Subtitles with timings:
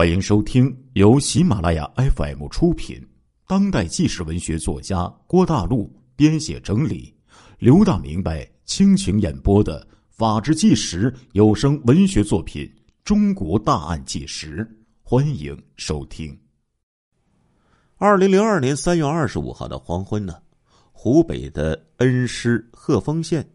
[0.00, 3.06] 欢迎收听由喜马拉雅 FM 出品、
[3.46, 7.14] 当代纪实文学作家郭大陆编写整理、
[7.58, 12.64] 刘大明白倾情演播的《法制纪实》有声文学作品
[13.04, 14.64] 《中国大案纪实》，
[15.02, 16.34] 欢迎收听。
[17.98, 20.34] 二零零二年三月二十五号的黄昏呢，
[20.92, 23.46] 湖北的恩施鹤峰县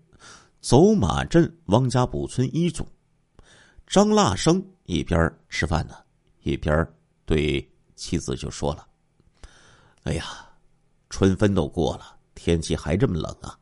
[0.61, 2.87] 走马镇汪家堡村一组，
[3.87, 5.19] 张腊生一边
[5.49, 6.04] 吃饭呢。
[6.45, 6.87] 一边
[7.25, 8.85] 对妻子就说了
[10.05, 10.23] ：“哎呀，
[11.09, 13.57] 春分都过了，天气还这么冷啊！”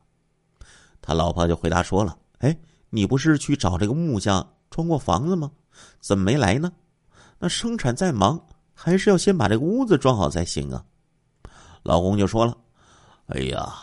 [1.02, 2.58] 他老婆就回答说了：“哎，
[2.90, 5.50] 你不是去找这个木匠装过房子吗？
[6.02, 6.70] 怎么没来呢？
[7.40, 10.84] 那生产再忙，还是要先把这个屋子装好才行啊。”
[11.84, 12.58] 老公就说了
[13.28, 13.74] ：“哎呀，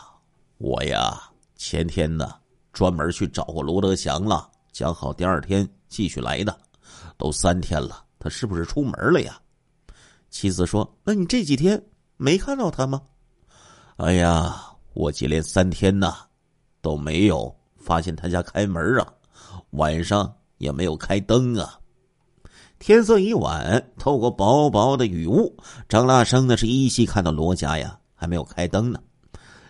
[0.59, 1.19] 我呀，
[1.55, 2.35] 前天呢
[2.71, 6.55] 专门去找过罗德祥了，讲好第二天继续来的，
[7.17, 9.37] 都三天了。”他是不是出门了呀？
[10.29, 11.83] 妻子说：“那你这几天
[12.15, 13.01] 没看到他吗？”
[13.97, 16.15] 哎呀，我接连三天呐
[16.81, 19.13] 都没有发现他家开门啊，
[19.71, 21.79] 晚上也没有开灯啊。
[22.77, 25.57] 天色已晚，透过薄薄的雨雾，
[25.89, 29.01] 张大生呢是依稀看到罗家呀还没有开灯呢。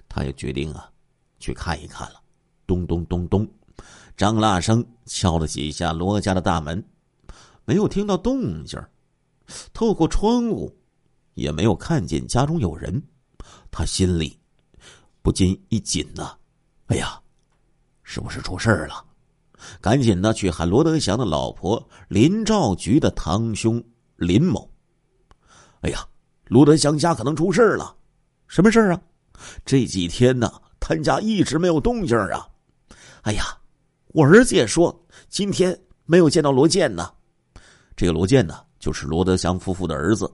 [0.09, 0.89] 他也决定啊
[1.39, 2.21] 去看一看了。
[2.67, 3.49] 咚咚咚咚，
[4.15, 6.83] 张大生敲了几下罗家的大门。
[7.65, 8.81] 没有听到动静
[9.73, 10.75] 透过窗户，
[11.33, 13.01] 也没有看见家中有人，
[13.69, 14.39] 他心里
[15.21, 16.37] 不禁一紧呐。
[16.87, 17.21] 哎呀，
[18.03, 19.05] 是不是出事了？
[19.79, 23.83] 赶紧的去喊罗德祥的老婆林兆菊的堂兄
[24.15, 24.69] 林某。
[25.81, 26.07] 哎呀，
[26.45, 27.95] 罗德祥家可能出事了，
[28.47, 29.01] 什么事啊？
[29.65, 32.47] 这几天呢，他家一直没有动静啊。
[33.21, 33.57] 哎呀，
[34.07, 37.13] 我儿子也说今天没有见到罗建呢。
[38.01, 40.27] 这个罗建呢，就是罗德祥夫妇的儿子。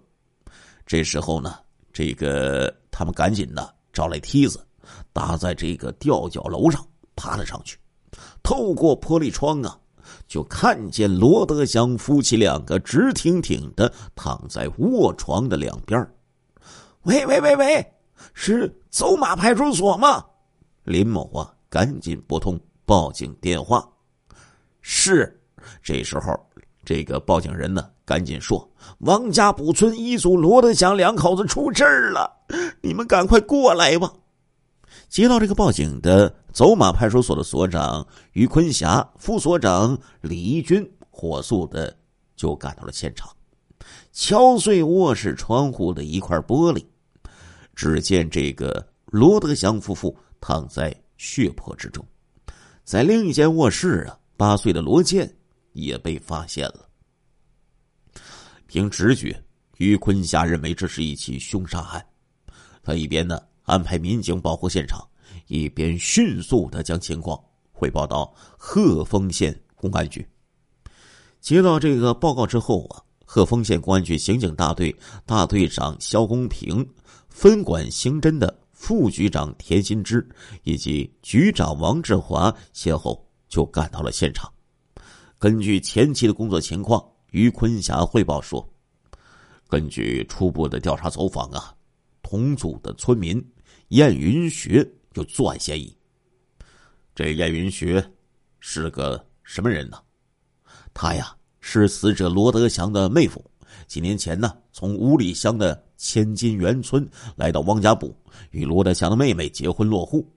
[0.86, 1.56] 这时候呢，
[1.92, 4.66] 这个他们赶紧的找来梯子，
[5.12, 6.82] 搭在这个吊脚楼上，
[7.14, 7.78] 爬了上去。
[8.42, 9.78] 透过玻璃窗啊，
[10.30, 16.00] 就看见罗德祥夫妻两个直挺挺的躺在卧床的两边。
[17.02, 17.94] 喂喂喂喂，
[18.34, 20.24] 是走马派出所吗？
[20.86, 23.86] 林某啊，赶紧拨通报警电话。
[24.80, 25.38] 是，
[25.84, 26.34] 这时候。
[26.88, 28.66] 这个报警人呢，赶紧说
[29.00, 32.32] ：“王家堡村一组罗德祥两口子出事了，
[32.80, 34.10] 你们赶快过来吧！”
[35.10, 41.94] 接到这个报警的走马派出所的所长于坤霞、副所长李一军，火速的
[42.38, 43.30] 就赶到了现场，
[44.14, 46.86] 敲碎卧室窗户的一块玻璃，
[47.76, 52.02] 只见这个罗德祥夫妇躺在血泊之中，
[52.86, 55.30] 在另一间卧室啊，八岁的罗建。
[55.78, 56.90] 也被发现了。
[58.66, 59.42] 凭直觉，
[59.78, 62.06] 于坤霞认为这是一起凶杀案。
[62.84, 65.08] 他一边呢安排民警保护现场，
[65.48, 70.28] 一边迅速的将情况汇报到鹤峰县公安局。
[71.40, 74.94] 接到这个报告之后啊，鹤峰县公安局刑警大队
[75.26, 76.86] 大队长肖公平、
[77.30, 80.28] 分管刑侦的副局长田新之
[80.64, 84.52] 以及局长王志华先后就赶到了现场。
[85.40, 88.68] 根据前期的工作情况，于坤霞汇报说
[89.70, 91.76] ：“根据初步的调查走访啊，
[92.24, 93.40] 同组的村民
[93.90, 94.84] 燕云学
[95.14, 95.96] 有作案嫌疑。
[97.14, 98.04] 这燕云学
[98.60, 100.00] 是个什么人呢？
[100.92, 103.44] 他呀是死者罗德祥的妹夫。
[103.86, 108.12] 几年前呢，从五里乡的千金园村来到汪家堡，
[108.50, 110.28] 与罗德祥的妹妹结婚落户。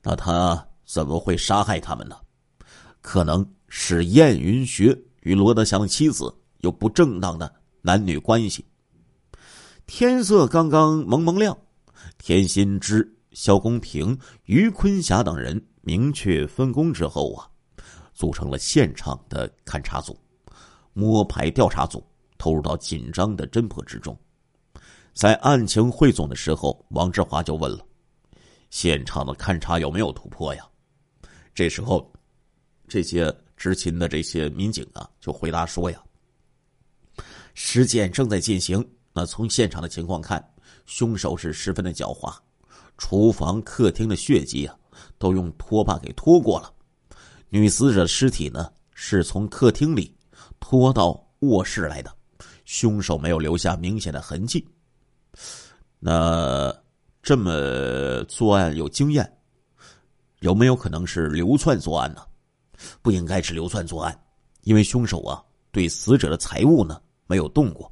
[0.00, 2.16] 那他怎么会杀害他们呢？
[3.00, 3.44] 可能……”
[3.74, 7.50] 是燕云学与罗德祥的妻子有不正当的
[7.80, 8.66] 男女关系。
[9.86, 11.56] 天色刚刚蒙蒙亮，
[12.18, 17.48] 田心之、肖公平、于坤霞等人明确分工之后啊，
[18.12, 20.14] 组成了现场的勘查组、
[20.92, 22.06] 摸排调查组，
[22.36, 24.14] 投入到紧张的侦破之中。
[25.14, 27.82] 在案情汇总的时候，王志华就问了
[28.68, 30.62] ：“现场的勘查有没有突破呀？”
[31.54, 32.12] 这时候，
[32.86, 33.34] 这些。
[33.62, 36.02] 执勤的这些民警啊，就回答说：“呀，
[37.54, 38.84] 尸检正在进行。
[39.12, 40.44] 那从现场的情况看，
[40.84, 42.36] 凶手是十分的狡猾。
[42.98, 44.76] 厨房、客厅的血迹啊，
[45.16, 46.74] 都用拖把给拖过了。
[47.50, 50.12] 女死者的尸体呢，是从客厅里
[50.58, 52.12] 拖到卧室来的。
[52.64, 54.66] 凶手没有留下明显的痕迹。
[56.00, 56.74] 那
[57.22, 59.38] 这么作案有经验，
[60.40, 62.22] 有没有可能是流窜作案呢？”
[63.00, 64.18] 不应该是流窜作案，
[64.62, 67.90] 因为凶手啊对死者的财物呢没有动过，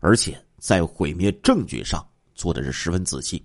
[0.00, 3.44] 而且在毁灭证据上做的是十分仔细，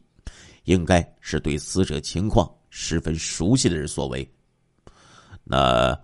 [0.63, 4.29] 应该是对死者情况十分熟悉的人所为。
[5.43, 5.97] 那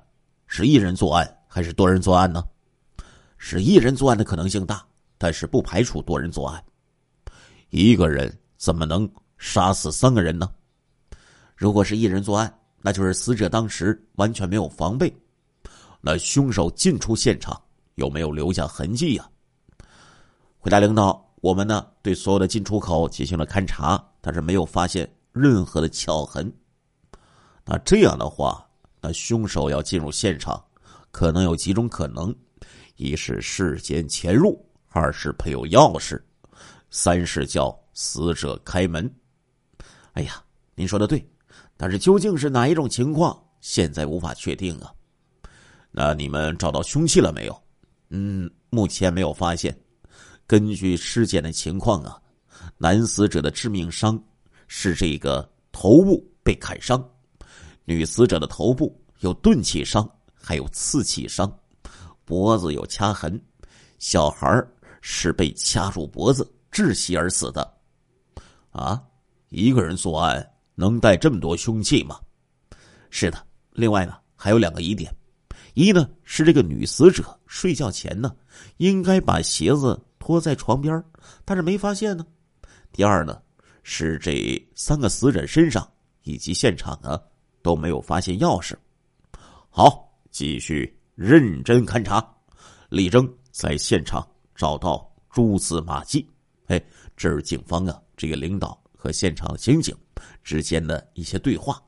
[0.48, 2.44] 是一人作案还是多人作案呢？
[3.38, 4.86] 是一人作案的可能性大，
[5.18, 6.64] 但是不排除多人作案。
[7.70, 10.50] 一个人怎么能杀死三个人呢？
[11.56, 12.54] 如果是一人作案，
[12.86, 15.12] 那就是死者当时完全没有防备。
[16.02, 17.60] 那凶手进出现场
[17.96, 19.26] 有没有留下痕迹呀？
[20.60, 26.54] 回答领导，我们呢对所有的进出口进行了勘查，但是没有发现任何的撬痕。
[27.64, 28.68] 那这样的话，
[29.00, 30.62] 那凶手要进入现场，
[31.10, 32.36] 可能有几种可能：
[32.98, 36.22] 一是事先潜入，二是配有钥匙，
[36.92, 39.10] 三是叫死者开门。
[40.14, 40.44] 哎呀，
[40.76, 41.26] 您说的对。
[41.84, 44.90] 但是究竟是哪一种情况，现在无法确定啊。
[45.92, 47.62] 那你们找到凶器了没有？
[48.08, 49.78] 嗯，目前没有发现。
[50.48, 52.18] 根据尸检的情况啊，
[52.78, 54.18] 男死者的致命伤
[54.66, 57.06] 是这个头部被砍伤，
[57.84, 61.54] 女死者的头部有钝器伤，还有刺器伤，
[62.24, 63.38] 脖子有掐痕，
[64.00, 64.66] 小孩
[65.02, 67.74] 是被掐住脖子窒息而死的。
[68.72, 69.04] 啊，
[69.50, 70.50] 一个人作案。
[70.76, 72.20] 能带这么多凶器吗？
[73.10, 73.46] 是的。
[73.72, 75.12] 另外呢，还有两个疑点：
[75.74, 78.36] 一呢是这个女死者睡觉前呢，
[78.78, 81.04] 应该把鞋子脱在床边，
[81.44, 82.24] 但是没发现呢；
[82.92, 83.42] 第二呢
[83.82, 85.88] 是这三个死者身上
[86.22, 87.20] 以及现场呢
[87.64, 88.76] 都没有发现钥匙。
[89.70, 92.24] 好，继续认真勘查，
[92.90, 96.28] 力争在现场找到蛛丝马迹。
[96.68, 96.80] 哎，
[97.18, 99.96] 这是警方啊，这个领导和现场的刑警。
[100.44, 101.82] 之间的一些对话。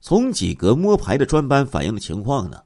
[0.00, 2.62] 从几个摸排的专班反映的情况呢，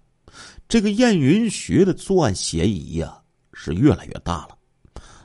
[0.69, 3.23] 这个燕云学的作案嫌疑呀
[3.53, 4.59] 是越来越大了。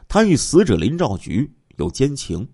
[0.07, 2.47] 他与死者林兆菊有奸情。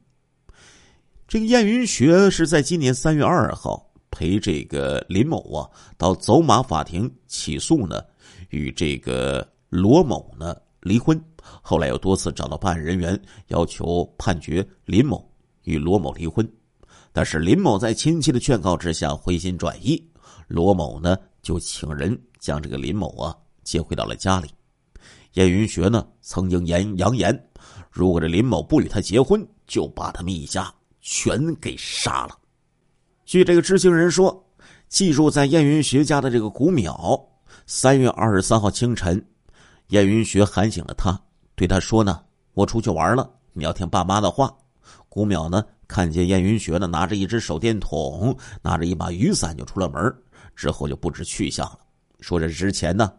[1.28, 8.02] 这个燕云学是在今年三月二号陪这个林某啊到走马法庭起诉呢，
[8.50, 11.22] 与这个罗某呢离婚。
[11.62, 15.29] 后来又多次找到办案人员，要求判决林某。
[15.70, 16.52] 与罗某离婚，
[17.14, 20.04] 但是林某在亲戚的劝告之下回心转意，
[20.48, 24.50] 罗某呢就请人将这个林某啊接回到了家里。
[25.34, 27.48] 燕云学呢曾经言扬言，
[27.92, 32.36] 如果这林某不与他结婚，就把他们一家全给杀了。
[33.26, 34.44] 据这个知情人说，
[34.88, 37.24] 寄住在燕云学家的这个古淼，
[37.68, 39.24] 三月二十三号清晨，
[39.90, 41.20] 燕云学喊醒了他，
[41.54, 42.24] 对他说呢
[42.56, 44.52] ：“我出去玩了，你要听爸妈的话。”
[45.10, 50.16] 古淼呢，看见燕云学呢拿着一只手电筒，拿着一把雨伞就出了门，
[50.56, 51.80] 之后就不知去向了。
[52.20, 53.12] 说这之前呢，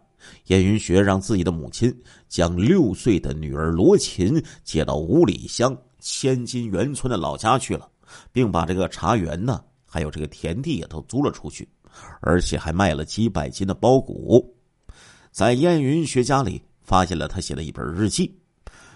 [0.47, 1.93] 燕云学让自己的母亲
[2.29, 7.89] 将六岁的女儿罗琴接到五里乡千金园村的老家去了，
[8.31, 11.67] 并把这个茶园呢，还有这个田地也都租了出去，
[12.21, 14.55] 而且还卖了几百斤的包谷。
[15.29, 18.33] 在燕云学家里发现了他写的一本日记，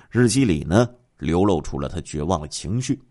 [0.09, 0.87] 日记里呢。
[1.17, 3.01] 流露出了他绝望的情绪，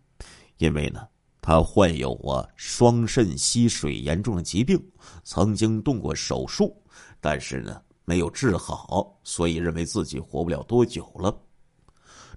[0.59, 1.06] 因为呢，
[1.41, 4.83] 他患有啊双肾吸水严重的疾病，
[5.23, 6.77] 曾经动过手术，
[7.21, 11.37] 但是呢没有治好，所以认为自己活不了多久了。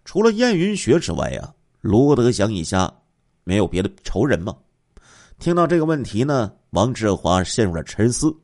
[0.06, 2.92] 除了燕云学之外啊，罗德祥一家
[3.44, 4.56] 没有别的仇人吗？
[5.38, 8.36] 听到这个问题呢，王志华陷入了沉思，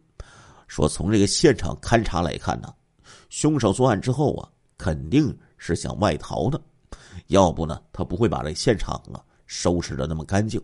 [0.67, 2.73] 说：“从这个现场勘查来看呢，
[3.29, 6.61] 凶手作案之后啊，肯定是想外逃的。”
[7.27, 10.61] 要不呢，他不会把这现场啊收拾的那么干净，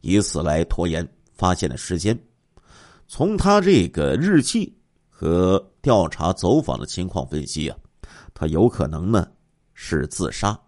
[0.00, 2.18] 以此来拖延发现的时间。
[3.06, 4.74] 从他这个日记
[5.08, 7.76] 和调查走访的情况分析啊，
[8.32, 9.28] 他有可能呢
[9.74, 10.58] 是自杀。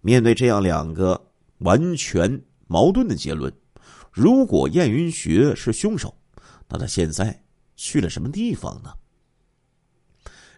[0.00, 1.20] 面对这样两个
[1.58, 3.52] 完全矛盾的结论，
[4.12, 6.14] 如果燕云学是凶手，
[6.68, 7.42] 那他现在
[7.76, 8.92] 去了什么地方呢？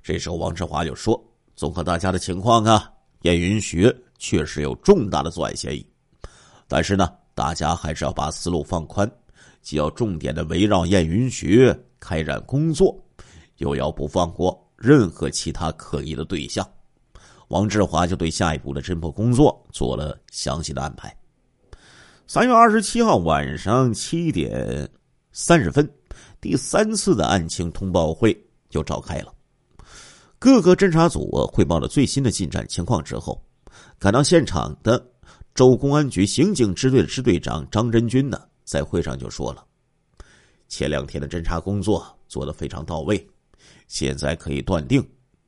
[0.02, 1.22] 这时候，王志华就说
[1.56, 5.86] ：“综合大家的情况啊。”燕云学确实有重大的作案嫌疑，
[6.66, 9.10] 但是呢，大家还是要把思路放宽，
[9.60, 12.98] 既要重点的围绕燕云学开展工作，
[13.58, 16.66] 又要不放过任何其他可疑的对象。
[17.48, 21.14] 王志华就对下一步的侦破工作做了详细的安排。
[22.26, 24.88] 三月二十七号晚上七点
[25.32, 25.86] 三十分，
[26.40, 28.34] 第三次的案情通报会
[28.70, 29.34] 就召开了。
[30.40, 33.44] 各个侦查组汇报了最新的进展情况之后，
[33.98, 35.06] 赶到现场的
[35.54, 39.62] 州公安局刑警支队的支队长张真军呢，在会上就说了
[40.66, 43.28] ：“前两天的侦查工作做得非常到位，
[43.86, 45.06] 现在可以断定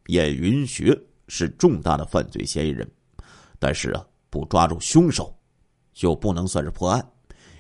[0.09, 0.95] 燕云学
[1.27, 2.87] 是重大的犯罪嫌疑人，
[3.59, 5.35] 但是啊，不抓住凶手，
[5.95, 7.03] 就不能算是破案。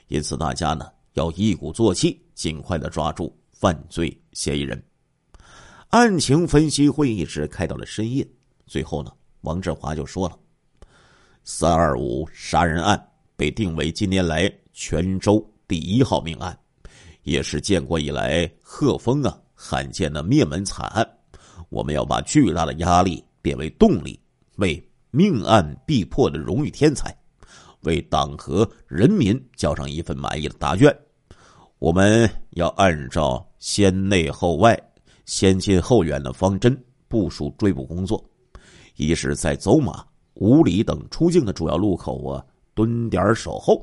[0.08, 4.84] 因此，大家呢要一鼓作气，尽快的抓住犯罪嫌疑人。
[5.92, 8.26] 案情分析会一直开到了深夜，
[8.66, 10.38] 最后呢，王志华就说了
[11.44, 16.58] ：“三二五杀人案被定为近年来泉州第一号命案，
[17.24, 21.06] 也是建国以来贺峰啊罕见的灭门惨案。
[21.68, 24.18] 我们要把巨大的压力变为动力，
[24.56, 27.14] 为命案必破的荣誉添彩，
[27.82, 30.90] 为党和人民交上一份满意的答卷。
[31.78, 34.74] 我们要按照先内后外。”
[35.24, 36.76] 先近后远的方针
[37.08, 38.22] 部署追捕工作，
[38.96, 43.74] 一是在走马、五里等出境的主要路口啊蹲点守候；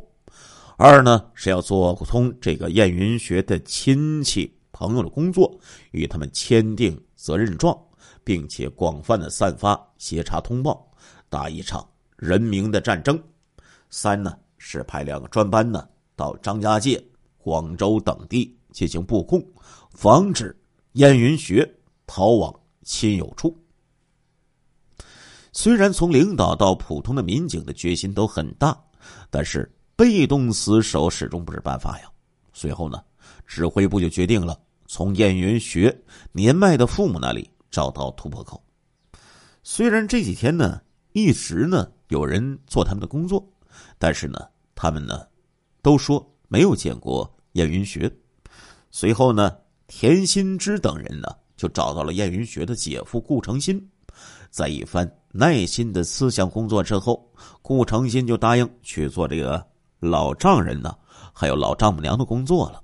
[0.78, 5.58] 二呢是要做通这个燕云学的亲戚朋友的工作，
[5.92, 7.78] 与他们签订责任状，
[8.24, 10.92] 并且广泛的散发协查通报，
[11.30, 13.16] 打一场人民的战争；
[13.90, 17.02] 三呢是派两个专班呢到张家界、
[17.38, 19.42] 广州等地进行布控，
[19.92, 20.56] 防止。
[20.94, 21.78] 燕云学
[22.08, 22.54] 逃往
[22.84, 23.56] 亲友处。
[25.52, 28.78] 虽然从领导到普通的民警的决心都很大，
[29.30, 32.12] 但是被动死守始终不是办法呀。
[32.54, 33.04] 随后呢，
[33.46, 35.96] 指挥部就决定了从燕云学
[36.32, 38.64] 年迈的父母那里找到突破口。
[39.62, 40.82] 虽然这几天呢
[41.14, 43.48] 一直呢有人做他们的工作，
[43.98, 44.40] 但是呢
[44.74, 45.28] 他们呢
[45.82, 48.12] 都说没有见过燕云学。
[48.90, 49.56] 随后呢。
[49.90, 51.28] 田心之等人呢，
[51.58, 53.84] 就找到了燕云学的姐夫顾成新，
[54.52, 57.28] 在一番耐心的思想工作之后，
[57.64, 59.66] 顾成新就答应去做这个
[60.00, 60.96] 老丈人呢，
[61.34, 62.80] 还有老丈母娘的工作了。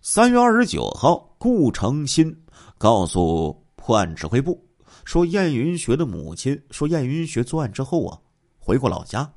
[0.00, 2.36] 三月二十九号，顾成新
[2.76, 4.60] 告诉破案指挥部
[5.04, 8.18] 说，燕云学的母亲说，燕云学作案之后啊，
[8.58, 9.32] 回过老家，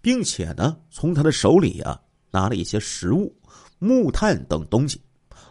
[0.00, 3.30] 并且呢，从他的手里啊拿了一些食物、
[3.78, 4.98] 木炭等东西。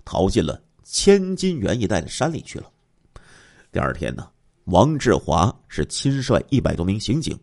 [0.07, 2.71] 逃进了千金园一带的山里去了。
[3.73, 4.25] 第二天呢，
[4.63, 7.37] 王志华是亲率一百多名刑警、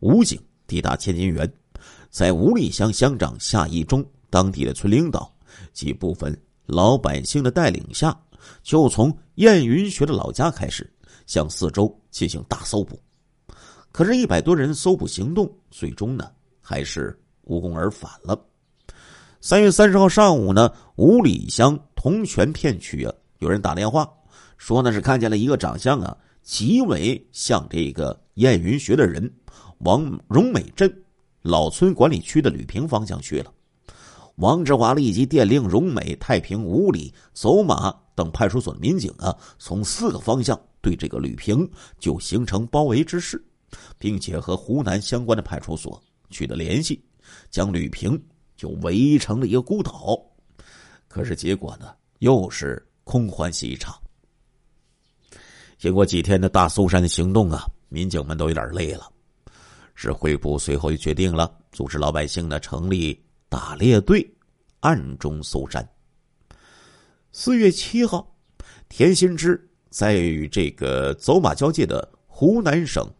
[0.00, 1.46] 武警抵达千金园，
[2.08, 5.30] 在五里乡乡长夏义忠、当地的村领导
[5.74, 8.18] 及部分老百姓的带领下，
[8.62, 10.90] 就从燕云学的老家开始，
[11.26, 12.98] 向四周进行大搜捕。
[13.92, 16.30] 可是，一百多人搜捕行动最终呢，
[16.62, 18.42] 还是无功而返了。
[19.42, 24.08] 三月三十号上午呢，五里乡铜泉片区啊，有人打电话
[24.58, 29.28] 说呢是看见了一个长相啊极为像这个燕云学的人，
[29.78, 31.02] 往荣美镇
[31.42, 33.52] 老村管理区的吕平方向去了。
[34.36, 43.44] 王志华立即电令荣美、太平、五里、走马等派出所的民警啊，从四个方向对这个吕平就形成包围之势，
[43.98, 47.02] 并且和湖南相关的派出所取得联系，
[47.50, 48.16] 将吕平。
[48.56, 50.18] 就围成了一个孤岛，
[51.16, 53.98] 可是结果呢，又是空欢喜一场。
[55.78, 59.10] 经过几天的大搜山的行动啊，民警们都有点累了。
[59.94, 63.18] 指挥部随后就决定了，组织老百姓呢成立
[63.48, 64.30] 打猎队，
[64.80, 65.88] 暗中搜山。
[67.32, 68.30] 四月七号，
[68.90, 69.58] 田心之
[69.88, 73.10] 在与这个走马交界的湖南省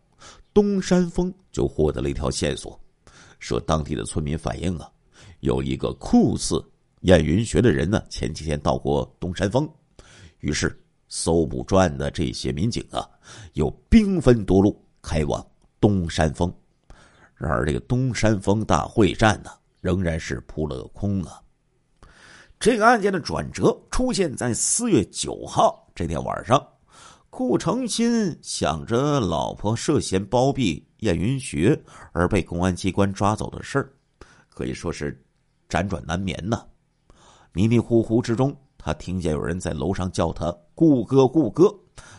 [0.53, 2.79] 东山峰就获得了一条线索，
[3.39, 4.87] 说当地的村民反映啊。
[5.41, 6.63] 有一个酷似
[7.03, 9.69] 燕云学的人呢，前几天到过东山峰，
[10.41, 13.09] 于是搜捕专案的这些民警啊，
[13.53, 15.47] 又兵分多路开往
[15.81, 16.53] 东山峰。
[17.35, 19.51] 然而，这个东山峰大会战呢，
[19.81, 21.41] 仍然是扑了个空啊。
[22.59, 26.67] 这个案件的转折出现在四月九号这天晚上，
[27.29, 31.79] 顾成新想着老婆涉嫌包庇燕云学
[32.13, 33.93] 而被公安机关抓走的事儿，
[34.49, 35.23] 可以说是。
[35.69, 36.65] 辗转难眠呢，
[37.57, 41.75] 迷迷糊糊之中，他听见有人在楼上叫他“顾哥，顾哥”。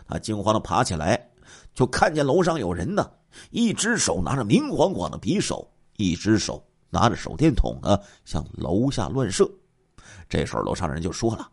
[0.10, 1.30] 他惊慌的爬起来，
[1.76, 3.08] 就看见楼上有人呢，
[3.52, 9.48] 一只手拿着明晃晃的匕首，一只手拿着手电筒啊，向楼下乱射。
[10.28, 11.48] 这时候，楼上人就说了：“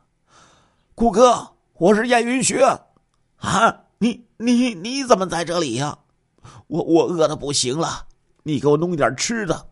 [0.96, 2.64] 顾哥，我是燕云学，
[3.36, 5.98] 啊，你你你怎么在这里呀？
[6.68, 8.06] 我我饿的不行了，
[8.44, 9.66] 你给我弄一点吃的。”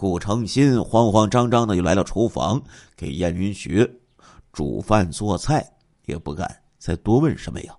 [0.00, 2.62] 顾成新慌慌张张的就来到厨房，
[2.96, 3.84] 给燕云学
[4.52, 5.68] 煮饭做菜，
[6.06, 7.76] 也不敢再多问什么呀。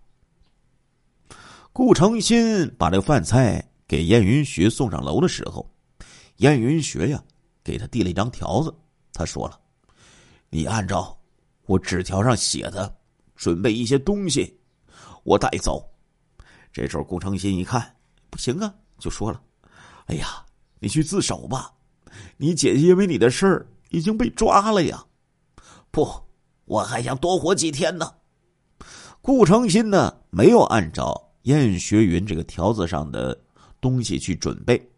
[1.71, 5.65] 顾成新把这饭菜给燕云学送上楼的时候，
[6.39, 7.23] 燕云学呀
[7.63, 8.75] 给他递了一张条子，
[9.13, 9.57] 他说了
[10.51, 11.17] ：“你按照
[11.67, 12.93] 我纸条上写的，
[13.37, 14.59] 准备一些东西，
[15.23, 15.89] 我带走。
[16.73, 17.95] 这时候，顾成新一看
[18.29, 19.41] 不行啊，就说了
[20.07, 20.45] ：“哎呀，
[20.79, 21.71] 你去自首吧，
[22.37, 25.05] 你姐姐因为你的事儿已经被抓了呀。”
[25.91, 26.07] 不，
[26.65, 28.13] 我还想多活几天呢。
[29.21, 33.37] 顾成新呢，没有按照燕学云这个条子上的
[33.81, 34.89] 东西去准备，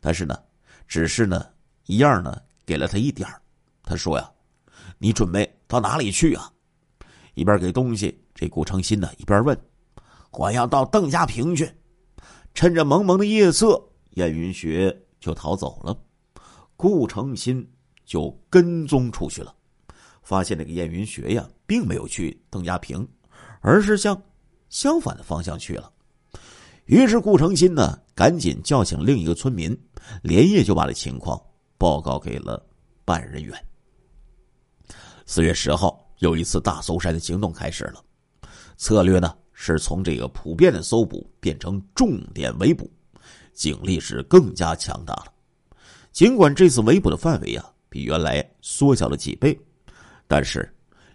[0.00, 0.38] 但是呢，
[0.86, 1.44] 只是呢，
[1.86, 3.28] 一样呢，给了他一点
[3.82, 4.30] 他说呀
[4.98, 6.50] ：“你准备到哪里去啊？”
[7.34, 9.58] 一边给东西，这顾成新呢，一边问。
[10.32, 11.70] 我要到邓家坪去，
[12.54, 15.96] 趁着蒙蒙的夜色，燕云学就逃走了。
[16.76, 17.66] 顾成新
[18.04, 19.54] 就跟踪出去了，
[20.22, 23.06] 发现那个燕云学呀，并没有去邓家坪，
[23.60, 24.20] 而是向
[24.68, 25.90] 相反的方向去了。
[26.86, 29.76] 于是顾成新呢，赶紧叫醒另一个村民，
[30.22, 31.40] 连夜就把这情况
[31.78, 32.64] 报告给了
[33.04, 33.66] 办案人员。
[35.26, 38.04] 四月十号，有一次大搜山的行动开始了，
[38.76, 39.34] 策略呢？
[39.56, 42.90] 是从这个普遍的搜捕变成重点围捕，
[43.52, 45.32] 警力是更加强大了。
[46.14, 49.58] 尽管这次围捕的范围啊比原来缩小了几倍，
[50.28, 50.72] 但是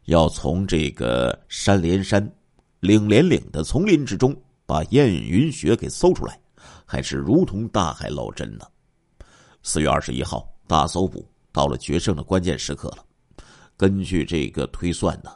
[0.07, 2.29] 要从这个山连山、
[2.81, 6.37] 岭连岭的丛林之中把燕云雪给搜出来，
[6.85, 8.65] 还是如同大海捞针呢。
[9.63, 13.05] 四月二十一号，大搜捕到了决胜的关键时刻了。
[13.77, 15.31] 根据这个推算呢，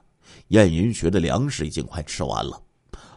[0.50, 2.62] 燕云学的粮食已经快吃完了。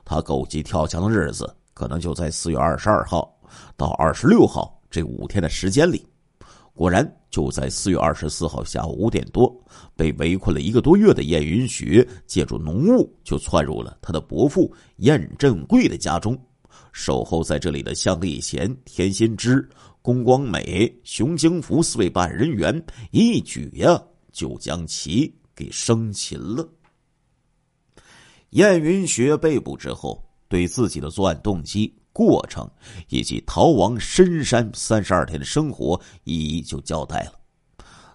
[0.05, 3.37] 他狗急跳墙的日子，可能就在四月二十二号
[3.77, 6.07] 到二十六号这五天的时间里。
[6.77, 9.51] 果然，就在四月二十四号下午五点多，
[9.97, 16.39] 被围困了一个多月的燕云雪，借助浓雾就窜入了他的伯父燕振贵的家中。
[16.93, 19.67] 守候在这里的向立贤、田心之、
[20.03, 23.99] 龚光美、熊京福四位办案人员，一举呀
[24.31, 26.69] 就将其给生擒了。
[28.51, 32.67] 燕云学被捕之后，对自己的作案动机、过程
[33.09, 37.33] 以及逃亡深山三十二天的生活一一就交代了。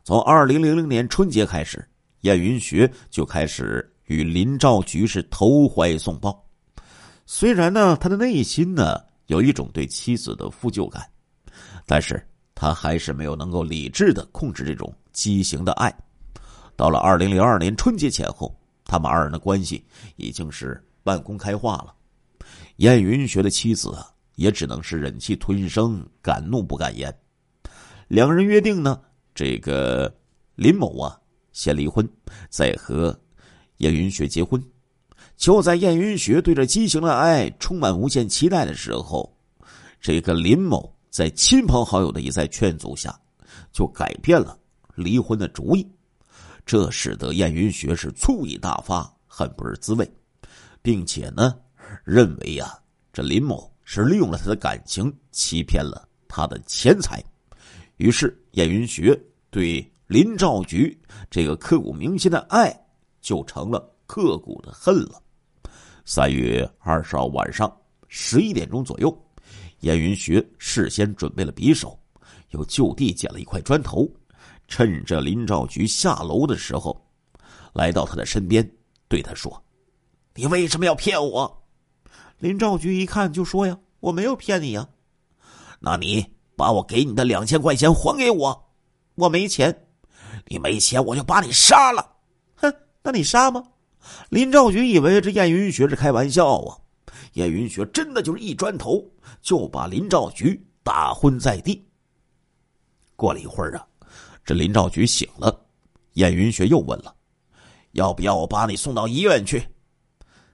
[0.03, 1.87] 从二零零零年春节开始，
[2.21, 6.43] 燕云学就开始与林兆菊是投怀送抱。
[7.27, 11.07] 虽然呢，他的内心呢有一种对妻子的负疚感，
[11.85, 12.19] 但是
[12.55, 15.95] 他还是没有能够理智的控制这种畸形的爱。
[16.75, 18.51] 到了二零零二年春节前后。
[18.83, 19.85] 他们二人的关系
[20.17, 21.93] 已经是半公开化了，
[22.81, 23.95] 燕云学的妻子，
[24.37, 27.15] 也只能是忍气吞声，敢怒不敢言。
[28.07, 28.99] 两人约定呢，
[29.35, 30.11] 这个
[30.55, 31.15] 林某啊，
[31.51, 32.09] 先离婚，
[32.49, 33.15] 再和
[33.77, 34.59] 燕云学结婚。
[35.37, 39.31] 就在燕云学对着畸形的爱充满无限期待的时候，
[39.99, 43.15] 这个林某在亲朋好友的一再劝阻下，
[43.71, 44.57] 就改变了
[44.95, 45.87] 离婚的主意。
[46.65, 50.11] 这使得燕云学是醋意大发，很不是滋味，
[50.81, 51.53] 并且呢，
[52.03, 52.77] 认为呀，
[53.13, 57.23] 这林某是利用了他的感情，欺骗了他的钱财。
[57.97, 60.99] 于是，燕云学对林兆菊
[61.29, 62.75] 这个刻骨铭心的爱，
[63.21, 65.21] 就成了刻骨的恨了。
[66.03, 67.71] 三月二十号晚上
[68.07, 69.15] 十一点钟左右，
[69.81, 71.97] 燕云学事先准备了匕首，
[72.49, 74.09] 又就地捡了一块砖头。
[74.67, 76.99] 趁着林兆菊下楼的时候，
[77.73, 78.67] 来到他的身边，
[79.07, 79.61] 对他说
[80.33, 81.55] ：“你为什么要骗我？”
[82.41, 84.89] 林兆菊一看就说：“呀，我没有骗你呀。
[85.79, 86.25] 那你
[86.55, 88.71] 把我给你的两千块钱还给我。
[89.13, 89.87] 我没钱，
[90.47, 92.15] 你没钱我就把你杀了。
[92.55, 92.73] 哼，
[93.03, 93.63] 那你杀吗？”
[94.29, 96.75] 林兆菊以为这燕云学是开玩笑啊，
[97.33, 99.07] 燕云学真的就是一砖头
[99.43, 101.87] 就把林兆菊打昏在地。
[103.15, 103.87] 过了一会儿啊。
[104.43, 105.63] 这林兆菊醒了，
[106.13, 107.15] 燕云学又问了
[107.93, 109.63] ：“要不要我把你送到医院去？”“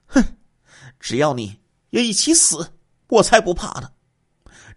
[0.07, 0.21] 哼，
[0.99, 1.57] 只要你
[1.89, 2.67] 也一起死，
[3.09, 3.89] 我才不怕呢。”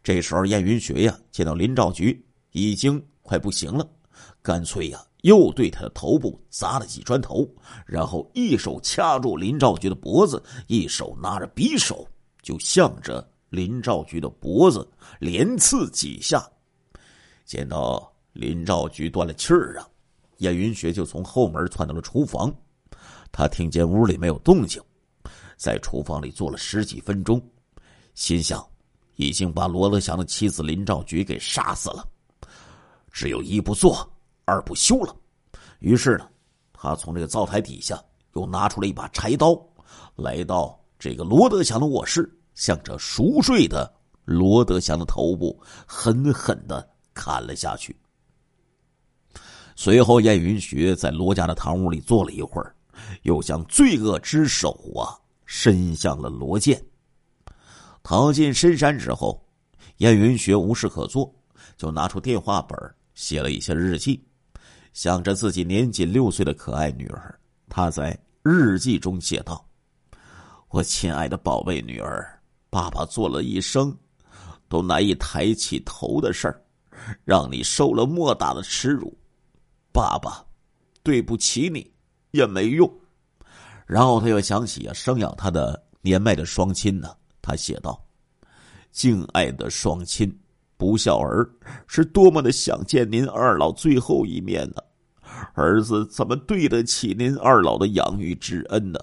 [0.02, 3.88] 这时候，燕云学呀见到林兆菊已经快不行了，
[4.42, 7.48] 干脆呀又对他的头部砸了几砖头，
[7.86, 12.06] 然后一手掐住林兆菊的脖子，一手拿着匕首，
[12.42, 16.48] 就向着林兆菊的脖子连刺几下，
[17.44, 18.08] 见到。
[18.32, 19.88] 林兆菊断了气儿啊！
[20.38, 22.54] 燕云学就从后门窜到了厨房，
[23.32, 24.80] 他听见屋里没有动静，
[25.60, 27.38] 在厨房里坐了十几分钟，
[28.14, 28.66] 心想
[29.16, 32.02] 已经把罗德祥的妻子林兆菊给杀死了，
[33.12, 34.10] 只有一不做
[34.46, 35.14] 二不休了。
[35.80, 36.26] 于是呢，
[36.72, 39.54] 他从这个灶台底下又拿出了一把柴刀，
[40.16, 43.92] 来到这个罗德祥的卧室，向着熟睡的
[44.24, 47.94] 罗德祥的头部狠狠的砍了下去。
[49.76, 52.74] 随后，燕云学在罗家的堂屋里坐了一会儿，
[53.24, 55.19] 又将罪恶之手啊
[55.52, 56.80] 伸向了罗建。
[58.04, 59.44] 逃进深山之后，
[59.96, 61.34] 燕云学无事可做，
[61.76, 62.78] 就拿出电话本
[63.14, 64.24] 写了一些日记，
[64.92, 67.36] 想着自己年仅六岁的可爱女儿。
[67.68, 69.68] 他在日记中写道
[70.70, 73.94] ：“我亲爱的宝贝女儿，爸爸做了一生
[74.68, 76.62] 都难以抬起头的事儿，
[77.24, 79.12] 让你受了莫大的耻辱。
[79.92, 80.46] 爸爸，
[81.02, 81.92] 对不起你
[82.30, 82.88] 也没用。”
[83.90, 87.10] 然后他又想起啊，生养他的年迈的双亲呢。
[87.42, 88.00] 他写道
[88.92, 90.32] ：“敬爱的双亲，
[90.76, 91.44] 不孝儿
[91.88, 94.76] 是多么的想见您二老最后一面呢？
[95.54, 99.00] 儿子怎么对得起您二老的养育之恩呢？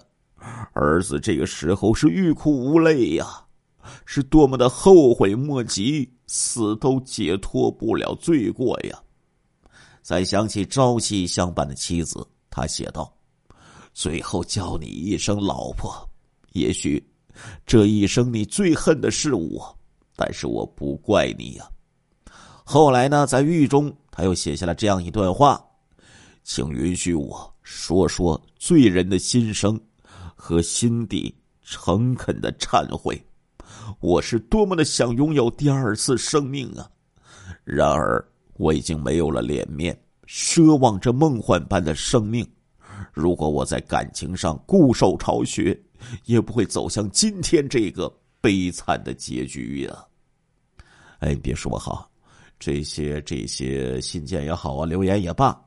[0.72, 3.26] 儿子这个时候是欲哭无泪呀，
[4.06, 8.98] 是多么的后悔莫及，死都解脱不了罪过呀！”
[10.02, 13.17] 再想起朝夕相伴的妻子，他写道。
[13.98, 16.08] 最后叫你一声老婆，
[16.52, 17.04] 也许
[17.66, 19.76] 这一生你最恨的是我，
[20.16, 21.68] 但是我不怪你呀。
[22.64, 25.60] 后来呢，在狱中他又写下了这样一段话，
[26.44, 29.82] 请允许我说说罪人的心声
[30.36, 33.20] 和心底诚恳的忏悔。
[34.00, 36.88] 我是多么的想拥有第二次生命啊！
[37.64, 38.24] 然而
[38.58, 42.48] 我已经没有了脸面，奢望着梦幻般的生命。
[43.14, 45.80] 如果我在感情上固守巢穴，
[46.26, 50.06] 也不会走向今天这个悲惨的结局呀。
[51.20, 52.08] 哎，你别说哈，
[52.60, 55.60] 这些这些信件也好啊，留言也罢，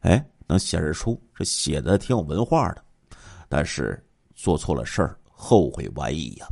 [0.00, 2.84] 哎，能显示出这写的挺有文化的，
[3.48, 4.00] 但是
[4.34, 6.46] 做错了事儿，后悔晚矣呀。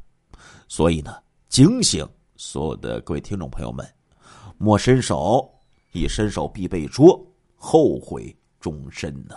[0.69, 1.17] 所以呢，
[1.49, 3.87] 警醒所有的各位听众朋友们，
[4.59, 5.49] 莫伸手，
[5.93, 7.21] 一伸手必被捉，
[7.55, 9.37] 后悔终身呢。